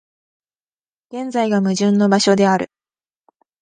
[1.11, 2.71] 現在が矛盾の場所である。